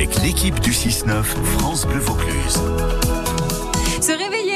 avec 0.00 0.22
l'équipe 0.22 0.58
du 0.60 0.70
6-9 0.70 1.22
France 1.58 1.84
Bleu 1.84 1.98
Vaucluse. 1.98 2.58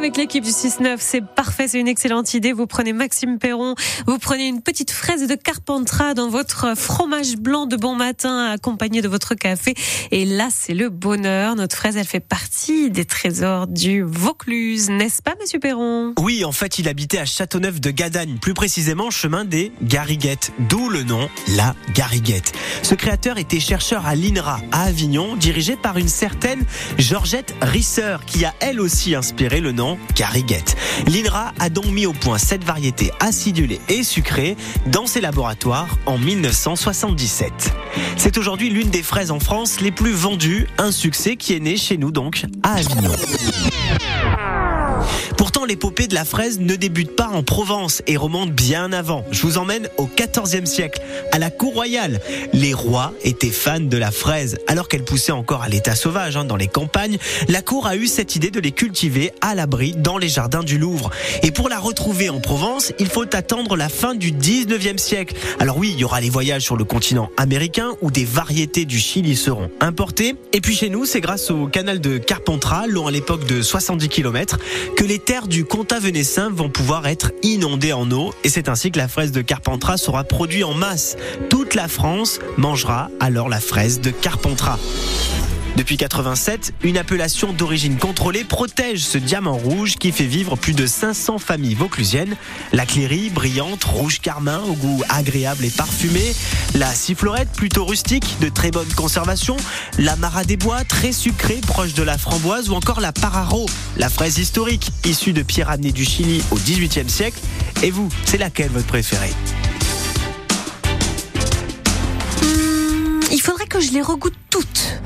Avec 0.00 0.16
l'équipe 0.16 0.42
du 0.42 0.50
6-9, 0.50 0.96
c'est 0.98 1.22
parfait, 1.22 1.68
c'est 1.68 1.78
une 1.78 1.86
excellente 1.86 2.32
idée. 2.32 2.54
Vous 2.54 2.66
prenez 2.66 2.94
Maxime 2.94 3.38
Perron, 3.38 3.74
vous 4.06 4.16
prenez 4.16 4.46
une 4.46 4.62
petite 4.62 4.90
fraise 4.90 5.28
de 5.28 5.34
Carpentras 5.34 6.14
dans 6.14 6.30
votre 6.30 6.74
fromage 6.74 7.36
blanc 7.36 7.66
de 7.66 7.76
bon 7.76 7.94
matin 7.94 8.46
accompagné 8.46 9.02
de 9.02 9.08
votre 9.08 9.34
café. 9.34 9.74
Et 10.10 10.24
là, 10.24 10.48
c'est 10.50 10.72
le 10.72 10.88
bonheur. 10.88 11.54
Notre 11.54 11.76
fraise, 11.76 11.98
elle 11.98 12.06
fait 12.06 12.18
partie 12.18 12.90
des 12.90 13.04
trésors 13.04 13.66
du 13.66 14.02
Vaucluse, 14.02 14.88
n'est-ce 14.88 15.20
pas, 15.20 15.34
monsieur 15.38 15.58
Perron? 15.58 16.14
Oui, 16.18 16.46
en 16.46 16.52
fait, 16.52 16.78
il 16.78 16.88
habitait 16.88 17.18
à 17.18 17.26
Châteauneuf 17.26 17.78
de 17.78 17.90
Gadagne, 17.90 18.38
plus 18.40 18.54
précisément 18.54 19.10
chemin 19.10 19.44
des 19.44 19.70
Garriguettes, 19.82 20.52
d'où 20.70 20.88
le 20.88 21.02
nom 21.02 21.28
La 21.58 21.74
Garriguette. 21.92 22.54
Ce 22.82 22.94
créateur 22.94 23.36
était 23.36 23.60
chercheur 23.60 24.06
à 24.06 24.14
l'INRA 24.14 24.62
à 24.72 24.84
Avignon, 24.84 25.36
dirigé 25.36 25.76
par 25.76 25.98
une 25.98 26.08
certaine 26.08 26.64
Georgette 26.96 27.54
Risser, 27.60 28.16
qui 28.26 28.46
a 28.46 28.54
elle 28.60 28.80
aussi 28.80 29.14
inspiré 29.14 29.60
le 29.60 29.72
nom 29.72 29.89
Garriguette. 30.16 30.76
L'INRA 31.06 31.52
a 31.58 31.68
donc 31.68 31.86
mis 31.86 32.06
au 32.06 32.12
point 32.12 32.38
cette 32.38 32.64
variété 32.64 33.10
acidulée 33.20 33.80
et 33.88 34.02
sucrée 34.02 34.56
dans 34.86 35.06
ses 35.06 35.20
laboratoires 35.20 35.88
en 36.06 36.18
1977. 36.18 37.52
C'est 38.16 38.38
aujourd'hui 38.38 38.70
l'une 38.70 38.90
des 38.90 39.02
fraises 39.02 39.30
en 39.30 39.40
France 39.40 39.80
les 39.80 39.90
plus 39.90 40.12
vendues, 40.12 40.68
un 40.78 40.92
succès 40.92 41.36
qui 41.36 41.54
est 41.54 41.60
né 41.60 41.76
chez 41.76 41.96
nous 41.96 42.10
donc 42.10 42.44
à 42.62 42.74
Avignon. 42.74 43.12
Pourtant, 45.52 45.66
l'épopée 45.66 46.06
de 46.06 46.14
la 46.14 46.24
fraise 46.24 46.60
ne 46.60 46.76
débute 46.76 47.16
pas 47.16 47.26
en 47.26 47.42
Provence 47.42 48.02
et 48.06 48.16
remonte 48.16 48.52
bien 48.52 48.92
avant. 48.92 49.24
Je 49.32 49.42
vous 49.42 49.58
emmène 49.58 49.88
au 49.96 50.06
XIVe 50.06 50.64
siècle, 50.64 51.02
à 51.32 51.40
la 51.40 51.50
cour 51.50 51.74
royale. 51.74 52.20
Les 52.52 52.72
rois 52.72 53.12
étaient 53.24 53.50
fans 53.50 53.80
de 53.80 53.96
la 53.96 54.12
fraise, 54.12 54.58
alors 54.68 54.86
qu'elle 54.86 55.02
poussait 55.02 55.32
encore 55.32 55.62
à 55.62 55.68
l'état 55.68 55.96
sauvage 55.96 56.36
hein, 56.36 56.44
dans 56.44 56.54
les 56.54 56.68
campagnes. 56.68 57.18
La 57.48 57.62
cour 57.62 57.88
a 57.88 57.96
eu 57.96 58.06
cette 58.06 58.36
idée 58.36 58.52
de 58.52 58.60
les 58.60 58.70
cultiver 58.70 59.32
à 59.40 59.56
l'abri 59.56 59.92
dans 59.98 60.18
les 60.18 60.28
jardins 60.28 60.62
du 60.62 60.78
Louvre. 60.78 61.10
Et 61.42 61.50
pour 61.50 61.68
la 61.68 61.80
retrouver 61.80 62.28
en 62.28 62.38
Provence, 62.38 62.92
il 63.00 63.08
faut 63.08 63.26
attendre 63.34 63.76
la 63.76 63.88
fin 63.88 64.14
du 64.14 64.30
19e 64.30 64.98
siècle. 64.98 65.34
Alors 65.58 65.78
oui, 65.78 65.90
il 65.92 65.98
y 65.98 66.04
aura 66.04 66.20
les 66.20 66.30
voyages 66.30 66.62
sur 66.62 66.76
le 66.76 66.84
continent 66.84 67.28
américain 67.36 67.96
où 68.02 68.12
des 68.12 68.24
variétés 68.24 68.84
du 68.84 69.00
Chili 69.00 69.34
seront 69.34 69.68
importées. 69.80 70.36
Et 70.52 70.60
puis 70.60 70.76
chez 70.76 70.90
nous, 70.90 71.06
c'est 71.06 71.20
grâce 71.20 71.50
au 71.50 71.66
canal 71.66 72.00
de 72.00 72.18
Carpentras, 72.18 72.86
long 72.86 73.08
à 73.08 73.10
l'époque 73.10 73.46
de 73.46 73.62
70 73.62 74.08
km, 74.08 74.60
que 74.94 75.02
les 75.02 75.18
terres 75.18 75.39
du 75.48 75.64
comtat 75.64 75.98
venessin 76.00 76.50
vont 76.50 76.68
pouvoir 76.68 77.06
être 77.06 77.32
inondées 77.42 77.92
en 77.92 78.10
eau 78.10 78.32
et 78.44 78.48
c'est 78.48 78.68
ainsi 78.68 78.90
que 78.90 78.98
la 78.98 79.08
fraise 79.08 79.32
de 79.32 79.42
Carpentras 79.42 79.96
sera 79.96 80.24
produite 80.24 80.64
en 80.64 80.74
masse. 80.74 81.16
Toute 81.48 81.74
la 81.74 81.88
France 81.88 82.38
mangera 82.56 83.10
alors 83.20 83.48
la 83.48 83.60
fraise 83.60 84.00
de 84.00 84.10
Carpentras. 84.10 84.78
Depuis 85.76 85.96
87, 85.96 86.74
une 86.82 86.98
appellation 86.98 87.52
d'origine 87.52 87.96
contrôlée 87.96 88.44
protège 88.44 89.00
ce 89.00 89.18
diamant 89.18 89.56
rouge 89.56 89.96
qui 89.96 90.12
fait 90.12 90.26
vivre 90.26 90.56
plus 90.56 90.74
de 90.74 90.84
500 90.84 91.38
familles 91.38 91.74
vauclusiennes. 91.74 92.36
La 92.72 92.84
cléry, 92.84 93.30
brillante, 93.30 93.84
rouge 93.84 94.20
carmin, 94.20 94.60
au 94.68 94.74
goût 94.74 95.02
agréable 95.08 95.64
et 95.64 95.70
parfumé. 95.70 96.34
La 96.74 96.92
sifflorette, 96.92 97.50
plutôt 97.52 97.84
rustique, 97.84 98.36
de 98.40 98.48
très 98.48 98.70
bonne 98.70 98.92
conservation. 98.94 99.56
La 99.98 100.16
Mara 100.16 100.44
des 100.44 100.56
Bois, 100.56 100.84
très 100.84 101.12
sucrée, 101.12 101.60
proche 101.66 101.94
de 101.94 102.02
la 102.02 102.18
framboise. 102.18 102.68
Ou 102.68 102.74
encore 102.74 103.00
la 103.00 103.12
Pararo, 103.12 103.66
la 103.96 104.08
fraise 104.08 104.38
historique, 104.38 104.90
issue 105.04 105.32
de 105.32 105.42
pierres 105.42 105.70
amenées 105.70 105.92
du 105.92 106.04
Chili 106.04 106.42
au 106.50 106.56
XVIIIe 106.56 107.08
siècle. 107.08 107.40
Et 107.82 107.90
vous, 107.90 108.08
c'est 108.26 108.38
laquelle 108.38 108.70
votre 108.70 108.86
préférée? 108.86 109.32
Il 113.32 113.40
faudrait 113.40 113.66
que 113.66 113.80
je 113.80 113.92
les 113.92 114.02
regoute 114.02 114.34
toutes. 114.50 114.99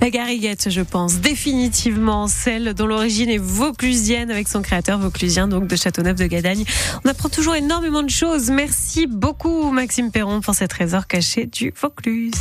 La 0.00 0.10
gariguette, 0.10 0.70
je 0.70 0.80
pense, 0.82 1.20
définitivement 1.20 2.28
celle 2.28 2.74
dont 2.74 2.86
l'origine 2.86 3.28
est 3.28 3.38
vauclusienne 3.38 4.30
avec 4.30 4.48
son 4.48 4.62
créateur 4.62 4.98
vauclusien, 4.98 5.48
donc 5.48 5.66
de 5.66 5.76
Châteauneuf 5.76 6.16
de 6.16 6.26
Gadagne. 6.26 6.64
On 7.04 7.08
apprend 7.08 7.28
toujours 7.28 7.54
énormément 7.54 8.02
de 8.02 8.10
choses. 8.10 8.50
Merci 8.50 9.06
beaucoup, 9.06 9.70
Maxime 9.70 10.10
Perron, 10.10 10.40
pour 10.40 10.54
ces 10.54 10.68
trésors 10.68 11.06
cachés 11.06 11.46
du 11.46 11.72
Vaucluse. 11.80 12.32